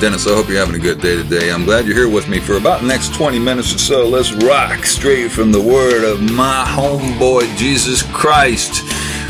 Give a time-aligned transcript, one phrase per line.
[0.00, 0.28] Dennis.
[0.28, 1.50] I hope you're having a good day today.
[1.50, 4.08] I'm glad you're here with me for about the next 20 minutes or so.
[4.08, 8.84] Let's rock straight from the word of my homeboy, Jesus Christ.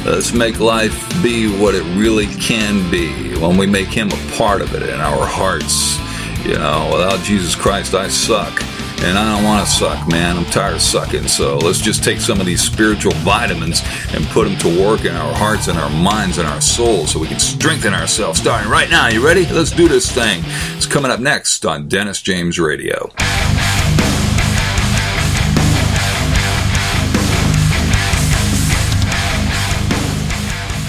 [0.04, 4.60] Let's make life be what it really can be when we make Him a part
[4.60, 5.98] of it in our hearts.
[6.46, 8.62] You know, without Jesus Christ, I suck.
[9.00, 10.36] And I don't want to suck, man.
[10.36, 11.28] I'm tired of sucking.
[11.28, 13.80] So let's just take some of these spiritual vitamins
[14.12, 17.20] and put them to work in our hearts and our minds and our souls so
[17.20, 18.40] we can strengthen ourselves.
[18.40, 19.08] Starting right now.
[19.08, 19.46] You ready?
[19.46, 20.42] Let's do this thing.
[20.77, 23.10] It's coming up next on Dennis James Radio.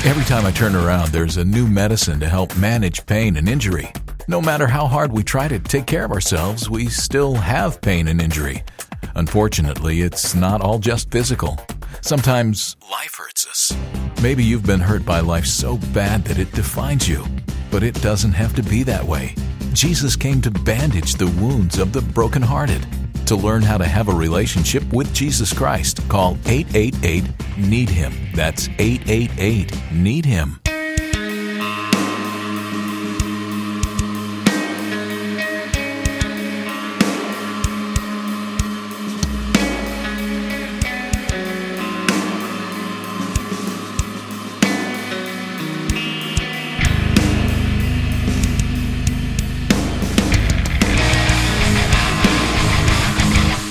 [0.05, 3.93] Every time I turn around, there's a new medicine to help manage pain and injury.
[4.29, 8.07] No matter how hard we try to take care of ourselves, we still have pain
[8.07, 8.63] and injury.
[9.15, 11.57] Unfortunately, it's not all just physical.
[12.01, 13.75] Sometimes life hurts us.
[14.21, 17.25] Maybe you've been hurt by life so bad that it defines you.
[17.71, 19.33] But it doesn't have to be that way.
[19.73, 22.85] Jesus came to bandage the wounds of the brokenhearted.
[23.25, 27.23] To learn how to have a relationship with Jesus Christ, call 888
[27.57, 28.13] Need Him.
[28.35, 30.58] That's 888 Need Him.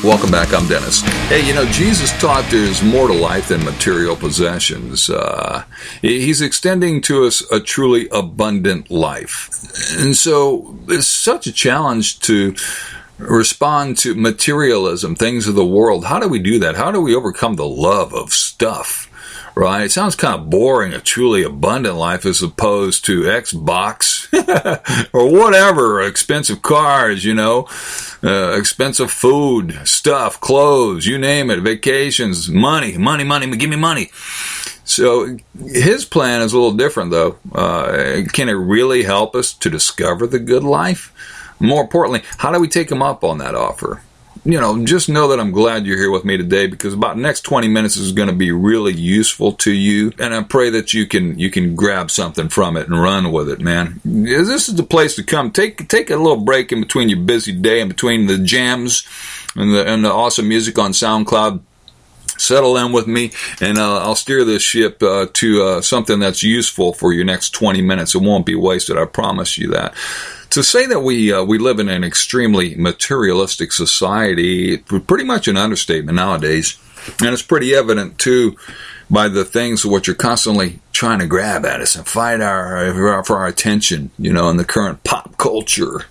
[0.09, 0.55] Welcome back.
[0.55, 1.03] I'm Dennis.
[1.29, 5.11] Hey, you know, Jesus taught there's more to life than material possessions.
[5.11, 5.65] Uh,
[6.01, 9.51] he's extending to us a truly abundant life.
[9.99, 12.57] And so it's such a challenge to
[13.19, 16.07] respond to materialism, things of the world.
[16.07, 16.75] How do we do that?
[16.75, 19.08] How do we overcome the love of stuff?
[19.55, 19.85] Right?
[19.85, 24.29] It sounds kind of boring, a truly abundant life as opposed to Xbox
[25.13, 27.69] or whatever, expensive cars, you know,
[28.23, 34.11] uh, expensive food, stuff, clothes, you name it, vacations, money, money, money, give me money.
[34.85, 37.37] So his plan is a little different, though.
[37.53, 41.13] Uh, can it really help us to discover the good life?
[41.61, 44.03] More importantly, how do we take him up on that offer?
[44.45, 47.43] You know, just know that I'm glad you're here with me today because about next
[47.43, 50.13] 20 minutes is going to be really useful to you.
[50.19, 53.49] And I pray that you can, you can grab something from it and run with
[53.49, 54.01] it, man.
[54.05, 55.51] This is the place to come.
[55.51, 59.07] Take, take a little break in between your busy day and between the jams
[59.57, 61.61] and the, and the awesome music on SoundCloud
[62.37, 66.43] settle in with me and uh, I'll steer this ship uh, to uh, something that's
[66.43, 68.15] useful for your next 20 minutes.
[68.15, 68.97] It won't be wasted.
[68.97, 69.95] I promise you that.
[70.59, 75.57] To say that we uh, we live in an extremely materialistic society, pretty much an
[75.57, 76.77] understatement nowadays,
[77.21, 78.57] and it's pretty evident too
[79.09, 83.37] by the things which are constantly trying to grab at us and fight our for
[83.37, 84.11] our attention.
[84.19, 86.07] You know, in the current pop culture,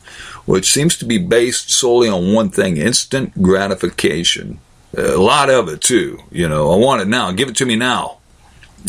[0.46, 4.62] which seems to be based solely on one thing: instant gratification.
[4.98, 6.20] A lot of it too.
[6.32, 7.34] You know, I want it now.
[7.34, 8.20] Give it to me now.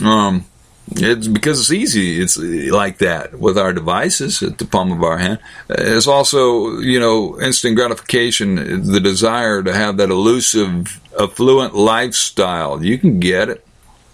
[0.05, 0.45] Um,
[0.93, 2.21] it's because it's easy.
[2.21, 5.39] It's like that with our devices at the palm of our hand.
[5.69, 12.83] It's also, you know, instant gratification, the desire to have that elusive, affluent lifestyle.
[12.83, 13.67] You can get it.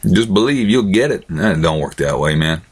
[0.04, 1.24] Just believe you'll get it.
[1.28, 2.62] It don't work that way, man.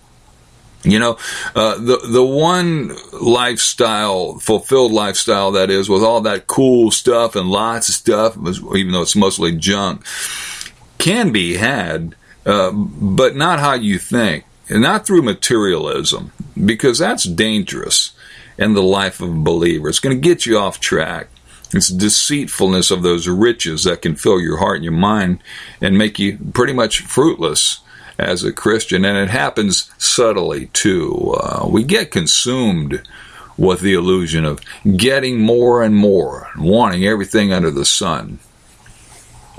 [0.84, 1.16] You know,
[1.54, 7.48] uh, the the one lifestyle, fulfilled lifestyle that is, with all that cool stuff and
[7.48, 8.36] lots of stuff,
[8.74, 10.04] even though it's mostly junk,
[10.98, 16.32] can be had uh, but not how you think, not through materialism,
[16.64, 18.12] because that's dangerous
[18.58, 19.88] in the life of a believer.
[19.88, 21.28] It's going to get you off track.
[21.74, 25.42] It's deceitfulness of those riches that can fill your heart and your mind
[25.80, 27.80] and make you pretty much fruitless
[28.18, 29.04] as a Christian.
[29.04, 31.34] And it happens subtly too.
[31.38, 33.02] Uh, we get consumed
[33.56, 34.60] with the illusion of
[34.96, 38.38] getting more and more, wanting everything under the sun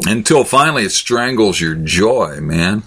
[0.07, 2.83] until finally it strangles your joy, man.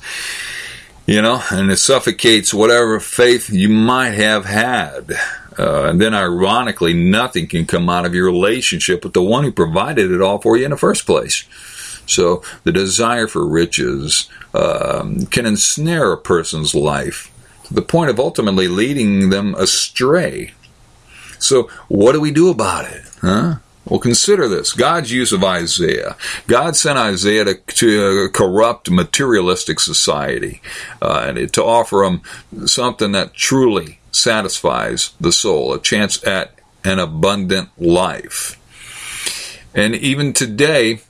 [1.06, 5.12] You know, and it suffocates whatever faith you might have had.
[5.58, 9.52] Uh, and then, ironically, nothing can come out of your relationship with the one who
[9.52, 11.44] provided it all for you in the first place.
[12.06, 17.32] So, the desire for riches um, can ensnare a person's life
[17.64, 20.52] to the point of ultimately leading them astray.
[21.38, 23.02] So, what do we do about it?
[23.20, 23.56] Huh?
[23.86, 26.16] Well, consider this God's use of Isaiah.
[26.48, 30.60] God sent Isaiah to, to a corrupt materialistic society
[31.00, 36.52] uh, and to offer them something that truly satisfies the soul, a chance at
[36.84, 38.60] an abundant life.
[39.72, 41.00] And even today,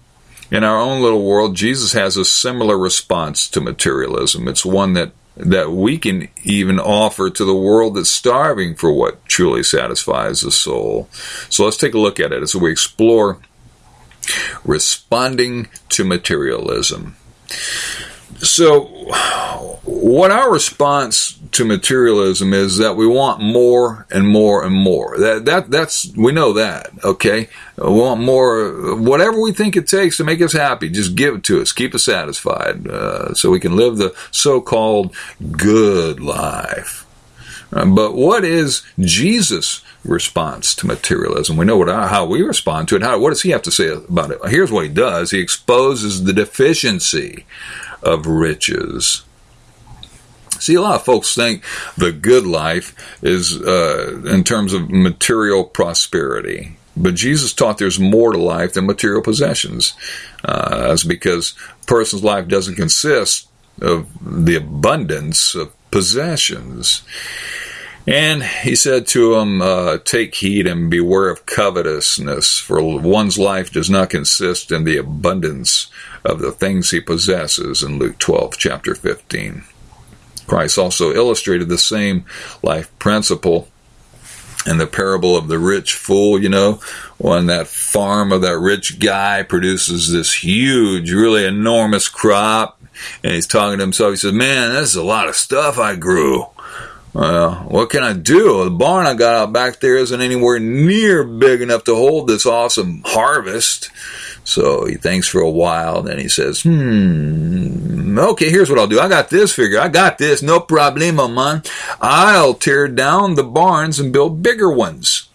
[0.50, 4.48] in our own little world, Jesus has a similar response to materialism.
[4.48, 9.24] It's one that that we can even offer to the world that's starving for what
[9.26, 11.08] truly satisfies the soul.
[11.50, 13.38] So let's take a look at it as we explore
[14.64, 17.16] responding to materialism.
[18.38, 18.84] So,
[19.84, 25.16] what our response to materialism is that we want more and more and more.
[25.18, 26.90] That that that's we know that.
[27.02, 27.48] Okay,
[27.78, 28.94] we want more.
[28.96, 31.72] Whatever we think it takes to make us happy, just give it to us.
[31.72, 35.14] Keep us satisfied, uh, so we can live the so-called
[35.52, 37.06] good life.
[37.72, 41.56] Uh, but what is Jesus' response to materialism?
[41.56, 43.02] We know what how we respond to it.
[43.02, 44.38] How what does he have to say about it?
[44.48, 47.46] Here's what he does: he exposes the deficiency
[48.02, 49.22] of riches.
[50.60, 51.62] See, a lot of folks think
[51.96, 56.76] the good life is uh, in terms of material prosperity.
[56.96, 59.94] But Jesus taught there's more to life than material possessions.
[60.44, 63.48] Uh, that's because a person's life doesn't consist
[63.80, 67.02] of the abundance of possessions.
[68.06, 73.72] And he said to him, uh, Take heed and beware of covetousness, for one's life
[73.72, 75.88] does not consist in the abundance
[76.24, 79.64] of the things he possesses in Luke 12, chapter 15.
[80.46, 82.24] Christ also illustrated the same
[82.62, 83.68] life principle
[84.66, 86.80] in the parable of the rich fool, you know,
[87.18, 92.80] when that farm of that rich guy produces this huge, really enormous crop,
[93.22, 95.94] and he's talking to himself, he says, Man, this is a lot of stuff I
[95.96, 96.46] grew.
[97.12, 98.64] Well, what can I do?
[98.64, 102.44] The barn I got out back there isn't anywhere near big enough to hold this
[102.44, 103.90] awesome harvest.
[104.44, 109.00] So he thinks for a while, then he says, hmm, okay, here's what I'll do.
[109.00, 109.80] I got this figure.
[109.80, 110.42] I got this.
[110.42, 111.62] No problemo, man.
[112.00, 115.28] I'll tear down the barns and build bigger ones.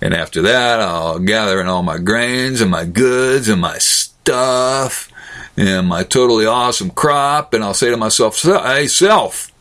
[0.00, 5.10] And after that, I'll gather in all my grains and my goods and my stuff
[5.56, 7.54] and my totally awesome crop.
[7.54, 9.52] And I'll say to myself, hey, self,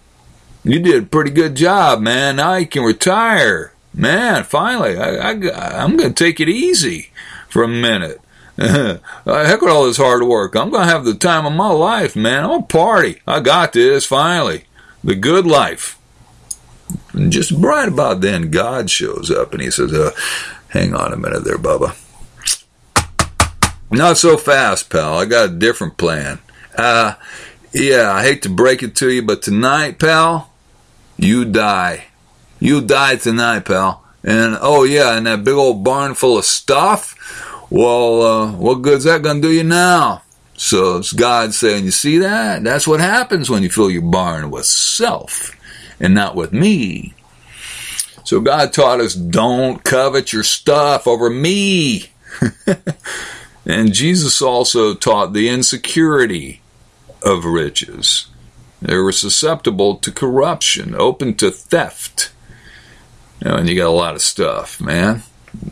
[0.64, 2.38] you did a pretty good job, man.
[2.38, 3.74] Now you can retire.
[3.94, 7.12] Man, finally, I, I, I'm going to take it easy
[7.48, 8.20] for a minute.
[8.58, 10.56] Heck with all this hard work.
[10.56, 12.44] I'm going to have the time of my life, man.
[12.44, 13.22] I'm to party.
[13.28, 14.66] I got this, finally.
[15.04, 16.00] The good life.
[17.14, 20.12] And just right about then, God shows up and he says, uh,
[20.70, 21.96] Hang on a minute there, Bubba.
[23.92, 25.20] Not so fast, pal.
[25.20, 26.40] I got a different plan.
[26.76, 27.14] Uh,
[27.72, 30.52] yeah, I hate to break it to you, but tonight, pal,
[31.16, 32.06] you die.
[32.60, 34.04] You die tonight, pal.
[34.24, 37.13] And oh yeah, and that big old barn full of stuff.
[37.74, 40.22] Well, uh, what good's that gonna do you now?
[40.56, 42.64] So it's God saying, you see that?
[42.64, 45.58] That's what happens when you fill your barn with self
[46.00, 47.16] and not with me.
[48.26, 52.12] So God taught us, don't covet your stuff over me.
[53.66, 56.62] and Jesus also taught the insecurity
[57.24, 58.28] of riches.
[58.84, 62.32] They were susceptible to corruption, open to theft.
[63.44, 65.24] You know, and you got a lot of stuff, man.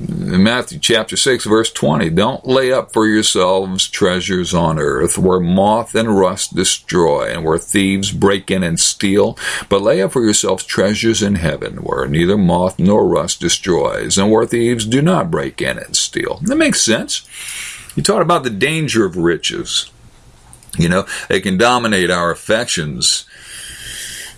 [0.10, 5.40] In Matthew chapter 6, verse 20, don't lay up for yourselves treasures on earth where
[5.40, 10.24] moth and rust destroy and where thieves break in and steal, but lay up for
[10.24, 15.32] yourselves treasures in heaven where neither moth nor rust destroys and where thieves do not
[15.32, 16.40] break in and steal.
[16.44, 17.28] That makes sense.
[17.96, 19.92] You talk about the danger of riches.
[20.78, 23.26] You know, they can dominate our affections.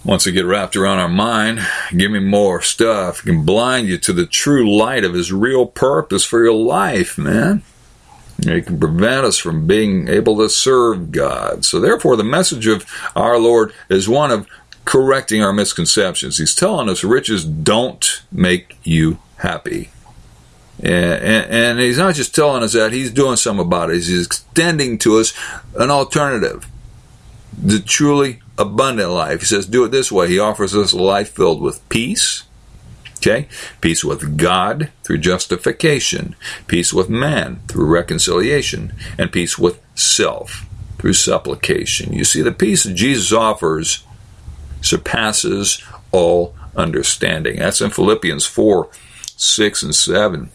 [0.05, 1.61] Once they get wrapped around our mind,
[1.95, 3.19] give me more stuff.
[3.19, 7.17] It can blind you to the true light of His real purpose for your life,
[7.17, 7.63] man.
[8.39, 11.63] It can prevent us from being able to serve God.
[11.63, 14.47] So, therefore, the message of our Lord is one of
[14.83, 16.37] correcting our misconceptions.
[16.37, 19.91] He's telling us riches don't make you happy.
[20.79, 23.95] And, and, he's not just telling us that, he's doing something about it.
[23.95, 25.33] He's extending to us
[25.77, 26.67] an alternative,
[27.57, 29.41] the truly abundant life.
[29.41, 30.27] He says, do it this way.
[30.27, 32.43] He offers us a life filled with peace,
[33.17, 33.47] okay?
[33.81, 36.35] Peace with God through justification,
[36.67, 40.65] peace with man through reconciliation, and peace with self
[40.99, 42.13] through supplication.
[42.13, 44.05] You see, the peace that Jesus offers
[44.81, 47.57] surpasses all understanding.
[47.57, 48.89] That's in Philippians 4
[49.35, 50.49] 6 and 7.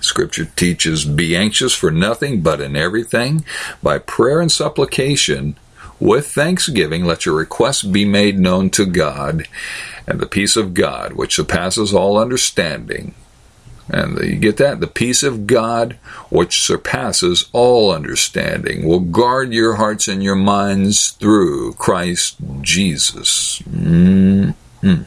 [0.00, 3.44] Scripture teaches, Be anxious for nothing, but in everything,
[3.82, 5.56] by prayer and supplication,
[6.00, 9.48] with thanksgiving, let your requests be made known to God,
[10.06, 13.14] and the peace of God, which surpasses all understanding.
[13.88, 14.80] And you get that?
[14.80, 15.96] The peace of God,
[16.28, 23.62] which surpasses all understanding, will guard your hearts and your minds through Christ Jesus.
[23.62, 25.02] Mm-hmm.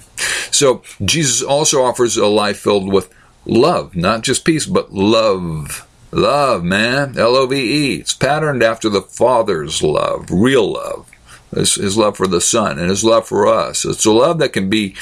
[0.51, 3.13] So, Jesus also offers a life filled with
[3.45, 5.85] love, not just peace, but love.
[6.11, 7.17] Love, man.
[7.17, 7.95] L O V E.
[7.95, 11.09] It's patterned after the Father's love, real love.
[11.53, 13.83] His, his love for the Son and his love for us.
[13.83, 14.95] It's a love that can be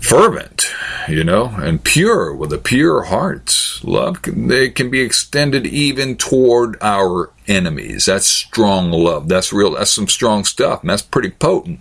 [0.00, 0.66] fervent,
[1.08, 3.80] you know, and pure with a pure heart.
[3.84, 8.06] Love can, they can be extended even toward our enemies.
[8.06, 9.28] That's strong love.
[9.28, 9.72] That's real.
[9.72, 10.80] That's some strong stuff.
[10.80, 11.78] And that's pretty potent.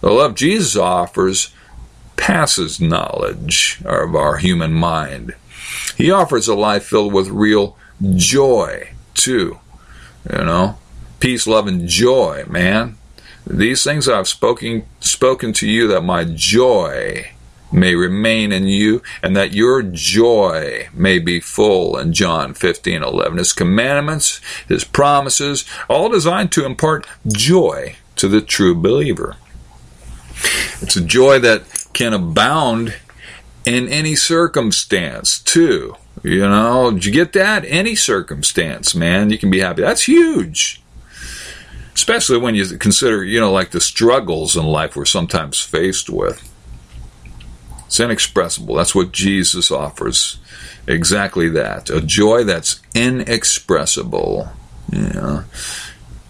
[0.00, 1.52] The love Jesus offers
[2.16, 5.34] passes knowledge of our human mind.
[5.96, 7.76] He offers a life filled with real
[8.14, 9.58] joy, too.
[10.30, 10.78] You know,
[11.20, 12.96] peace, love, and joy, man.
[13.46, 17.30] These things I've spoken spoken to you that my joy
[17.72, 23.38] may remain in you and that your joy may be full in John 15 11.
[23.38, 29.36] His commandments, his promises, all designed to impart joy to the true believer.
[30.80, 32.94] It's a joy that can abound
[33.66, 35.96] in any circumstance, too.
[36.22, 37.64] You know, did you get that?
[37.66, 39.82] Any circumstance, man, you can be happy.
[39.82, 40.80] That's huge
[41.96, 46.46] especially when you consider, you know, like the struggles in life we're sometimes faced with.
[47.86, 48.74] It's inexpressible.
[48.74, 50.38] That's what Jesus offers.
[50.86, 51.88] Exactly that.
[51.88, 54.50] A joy that's inexpressible.
[54.92, 55.44] Yeah.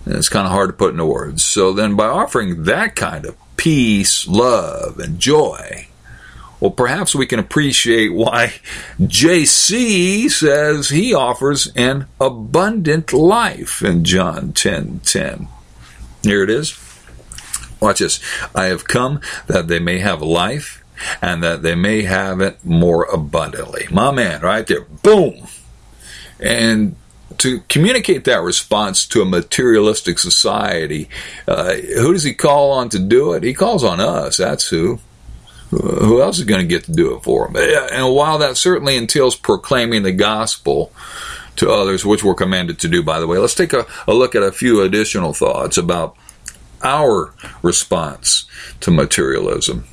[0.07, 1.43] it's kind of hard to put into words.
[1.43, 5.89] So then, by offering that kind of peace, love, and joy,
[6.61, 8.55] well, perhaps we can appreciate why
[9.01, 15.49] JC says he offers an abundant life in John 10 10.
[16.23, 16.79] Here it is.
[17.81, 18.21] Watch this.
[18.55, 20.83] I have come that they may have life
[21.21, 23.87] and that they may have it more abundantly.
[23.91, 24.83] My man, right there.
[25.03, 25.47] Boom.
[26.41, 26.97] And
[27.39, 31.09] to communicate that response to a materialistic society,
[31.47, 33.43] uh, who does he call on to do it?
[33.43, 34.39] He calls on us.
[34.39, 35.01] That's who.
[35.71, 37.57] Who else is going to get to do it for him?
[37.57, 40.93] And while that certainly entails proclaiming the gospel,
[41.57, 43.39] to others, which we're commanded to do, by the way.
[43.39, 46.17] Let's take a, a look at a few additional thoughts about
[46.83, 47.33] our
[47.63, 48.47] response
[48.81, 49.87] to materialism.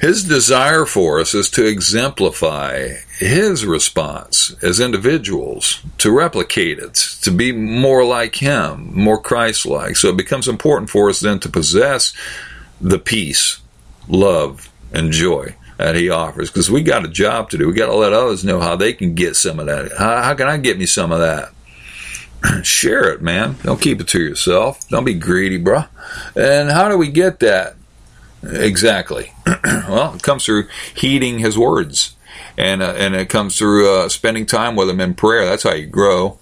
[0.00, 7.30] His desire for us is to exemplify his response as individuals, to replicate it, to
[7.30, 9.96] be more like him, more Christ like.
[9.96, 12.12] So it becomes important for us then to possess
[12.80, 13.60] the peace,
[14.08, 17.66] love, and joy that he offers because we got a job to do.
[17.66, 19.92] We got to let others know how they can get some of that.
[19.96, 21.52] How, how can I get me some of that?
[22.64, 23.56] Share it, man.
[23.62, 24.88] Don't keep it to yourself.
[24.88, 25.84] Don't be greedy, bro.
[26.36, 27.76] And how do we get that?
[28.42, 29.32] Exactly.
[29.64, 32.14] well, it comes through heeding his words,
[32.58, 35.46] and uh, and it comes through uh, spending time with him in prayer.
[35.46, 36.38] That's how you grow.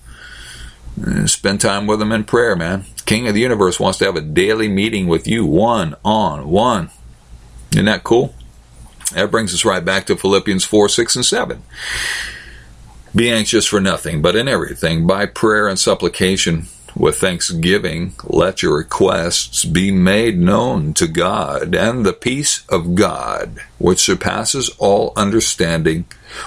[0.96, 2.84] And spend time with him in prayer, man.
[3.06, 6.90] King of the universe wants to have a daily meeting with you, one on one.
[7.72, 8.34] Isn't that cool?
[9.12, 11.62] That brings us right back to Philippians 4, 6, and 7.
[13.14, 18.76] Be anxious for nothing, but in everything, by prayer and supplication, with thanksgiving, let your
[18.76, 26.04] requests be made known to God, and the peace of God, which surpasses all understanding,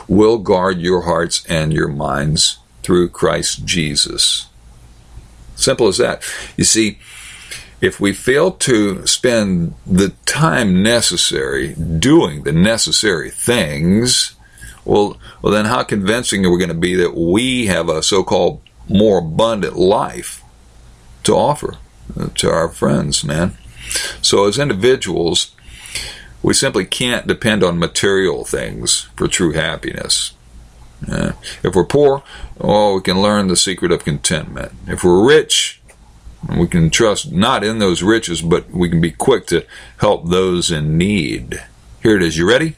[0.08, 4.48] will guard your hearts and your minds through Christ Jesus.
[5.56, 6.24] Simple as that.
[6.58, 7.00] You see,
[7.82, 14.36] if we fail to spend the time necessary doing the necessary things,
[14.86, 18.62] well, well, then how convincing are we going to be that we have a so-called
[18.88, 20.44] more abundant life
[21.24, 21.78] to offer
[22.18, 23.58] uh, to our friends, man?
[24.22, 25.56] So as individuals,
[26.42, 30.34] we simply can't depend on material things for true happiness.
[31.10, 31.34] Uh,
[31.64, 32.24] if we're poor,
[32.60, 34.72] oh, we can learn the secret of contentment.
[34.88, 35.82] If we're rich,
[36.58, 39.66] we can trust not in those riches, but we can be quick to
[39.98, 41.64] help those in need.
[42.02, 42.38] Here it is.
[42.38, 42.76] You ready?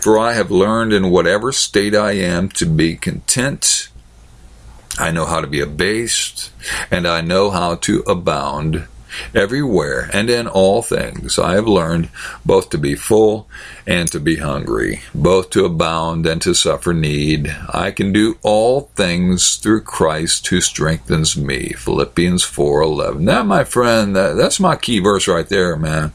[0.00, 3.88] For I have learned in whatever state I am to be content.
[4.98, 6.50] I know how to be abased,
[6.90, 8.86] and I know how to abound.
[9.34, 12.08] Everywhere and in all things I have learned
[12.44, 13.48] both to be full
[13.86, 17.54] and to be hungry, both to abound and to suffer need.
[17.68, 21.72] I can do all things through Christ who strengthens me.
[21.76, 23.26] Philippians 4:11.
[23.26, 26.12] That my friend, that, that's my key verse right there, man.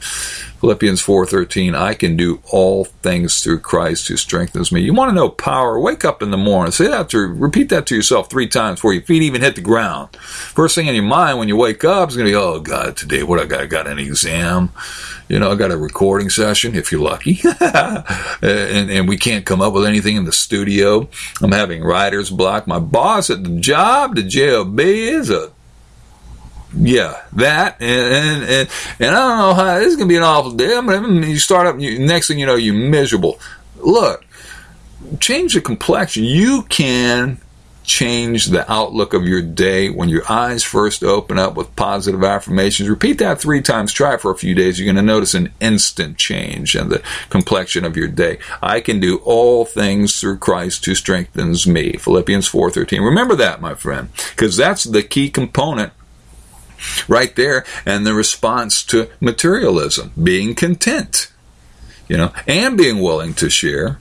[0.67, 4.81] Philippians 4:13, I can do all things through Christ who strengthens me.
[4.81, 5.79] You want to know power?
[5.79, 6.73] Wake up in the morning.
[6.73, 9.61] Say that to repeat that to yourself 3 times before your feet even hit the
[9.61, 10.13] ground.
[10.17, 12.97] First thing in your mind when you wake up is going to be, "Oh god,
[12.97, 13.61] today what I got?
[13.61, 14.73] I got an exam.
[15.29, 19.61] You know, I got a recording session if you're lucky." and, and we can't come
[19.61, 21.07] up with anything in the studio.
[21.41, 22.67] I'm having writer's block.
[22.67, 25.53] My boss at the job, the JOB is a
[26.75, 28.69] yeah, that and and and,
[28.99, 30.75] and I don't know how this is gonna be an awful day.
[30.75, 33.39] I you start up, you, next thing you know, you're miserable.
[33.77, 34.25] Look,
[35.19, 36.23] change the complexion.
[36.23, 37.39] You can
[37.87, 42.89] change the outlook of your day when your eyes first open up with positive affirmations.
[42.89, 43.93] Repeat that three times.
[43.93, 44.77] Try it for a few days.
[44.77, 48.39] You're going to notice an instant change in the complexion of your day.
[48.61, 51.93] I can do all things through Christ who strengthens me.
[51.93, 53.03] Philippians 4:13.
[53.03, 55.93] Remember that, my friend, because that's the key component
[57.07, 61.31] right there and the response to materialism, being content,
[62.07, 63.99] you know, and being willing to share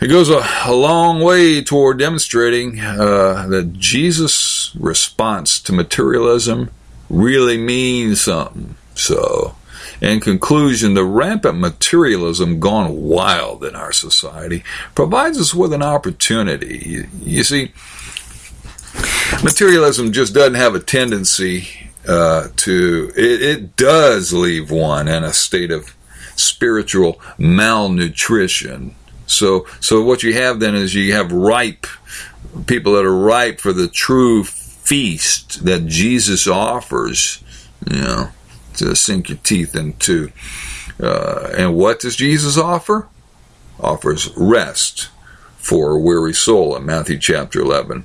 [0.00, 6.70] it goes a, a long way toward demonstrating uh, that Jesus' response to materialism
[7.10, 8.76] really means something.
[8.94, 9.56] So,
[10.00, 14.62] in conclusion, the rampant materialism gone wild in our society
[14.94, 16.80] provides us with an opportunity.
[16.86, 17.72] You, you see,
[19.42, 21.68] materialism just doesn't have a tendency
[22.06, 25.94] uh, to, it, it does leave one in a state of
[26.36, 28.94] spiritual malnutrition
[29.28, 31.86] so, so what you have then is you have ripe
[32.66, 37.42] people that are ripe for the true feast that Jesus offers.
[37.88, 38.30] You know,
[38.76, 40.32] to sink your teeth into.
[41.00, 43.06] Uh, and what does Jesus offer?
[43.78, 45.10] Offers rest
[45.56, 48.04] for a weary soul in Matthew chapter 11.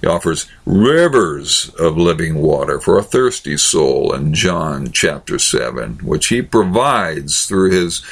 [0.00, 6.28] He offers rivers of living water for a thirsty soul in John chapter 7, which
[6.28, 8.02] he provides through his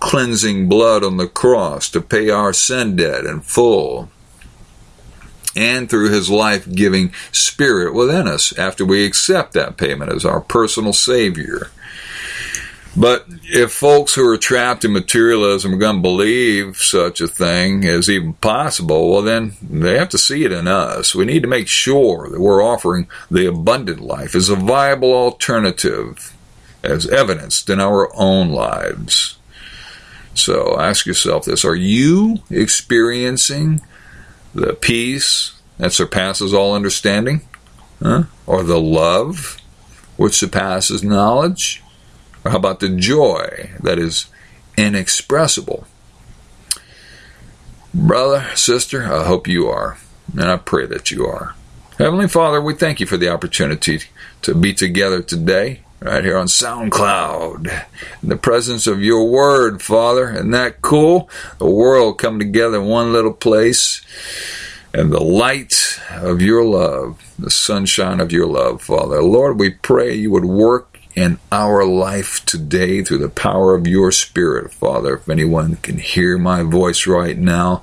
[0.00, 4.10] cleansing blood on the cross to pay our sin debt in full.
[5.56, 10.40] And through his life giving spirit within us after we accept that payment as our
[10.40, 11.70] personal Savior.
[12.96, 17.82] But if folks who are trapped in materialism are going to believe such a thing
[17.82, 21.14] is even possible, well, then they have to see it in us.
[21.14, 26.32] We need to make sure that we're offering the abundant life as a viable alternative,
[26.84, 29.38] as evidenced in our own lives.
[30.34, 33.80] So ask yourself this Are you experiencing
[34.54, 37.42] the peace that surpasses all understanding?
[38.00, 38.24] Huh?
[38.46, 39.58] Or the love
[40.16, 41.83] which surpasses knowledge?
[42.44, 44.26] Or how about the joy that is
[44.76, 45.86] inexpressible?
[47.92, 49.98] Brother, sister, I hope you are,
[50.32, 51.54] and I pray that you are.
[51.98, 54.00] Heavenly Father, we thank you for the opportunity
[54.42, 57.84] to be together today right here on SoundCloud.
[58.22, 60.32] In the presence of your word, Father.
[60.32, 61.30] Isn't that cool?
[61.58, 64.02] The world come together in one little place.
[64.92, 69.22] And the light of your love, the sunshine of your love, Father.
[69.22, 74.10] Lord, we pray you would work in our life today through the power of your
[74.10, 75.14] Spirit, Father.
[75.14, 77.82] If anyone can hear my voice right now,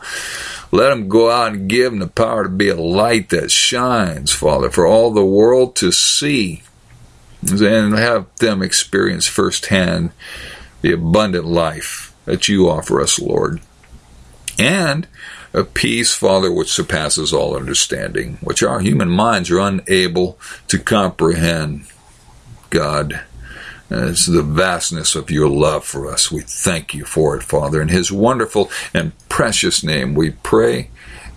[0.71, 4.31] let them go out and give them the power to be a light that shines,
[4.31, 6.63] Father, for all the world to see
[7.41, 10.11] and have them experience firsthand
[10.81, 13.61] the abundant life that you offer us, Lord.
[14.59, 15.07] And
[15.53, 21.85] a peace, Father, which surpasses all understanding, which our human minds are unable to comprehend.
[22.71, 23.21] God,
[23.91, 26.31] it's the vastness of your love for us.
[26.31, 27.81] We thank you for it, Father.
[27.81, 30.89] In his wonderful and precious name we pray.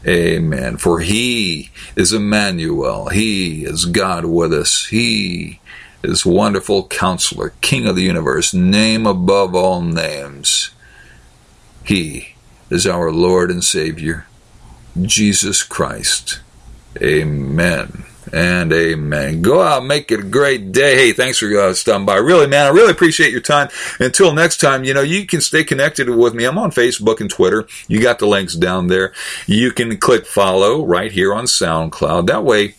[0.07, 0.77] Amen.
[0.77, 3.09] For he is Emmanuel.
[3.09, 4.87] He is God with us.
[4.87, 5.61] He
[6.05, 10.71] is wonderful counselor, King of the universe, name above all names.
[11.85, 12.37] He
[12.71, 14.27] is our Lord and Savior,
[15.03, 16.41] Jesus Christ.
[17.03, 19.43] Amen and amen.
[19.43, 20.97] Go out, make it a great day.
[20.97, 22.17] Hey, thanks for uh, stopping by.
[22.17, 23.69] Really, man, I really appreciate your time.
[24.01, 26.45] Until next time, you know, you can stay connected with me.
[26.45, 27.69] I'm on Facebook and Twitter.
[27.87, 29.13] You got the links down there.
[29.47, 32.27] You can click follow right here on SoundCloud.
[32.27, 32.75] That way,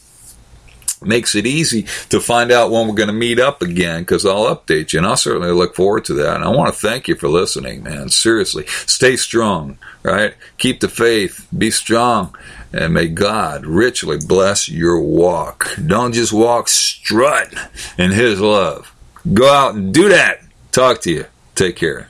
[1.02, 4.56] makes it easy to find out when we're going to meet up again because I'll
[4.56, 6.36] update you and I'll certainly look forward to that.
[6.36, 8.10] And I want to thank you for listening, man.
[8.10, 10.34] Seriously, stay strong, right?
[10.58, 12.36] Keep the faith, be strong,
[12.76, 15.68] and may God richly bless your walk.
[15.86, 17.54] Don't just walk strut
[17.98, 18.94] in His love.
[19.34, 20.42] Go out and do that.
[20.72, 21.26] Talk to you.
[21.56, 22.10] Take care.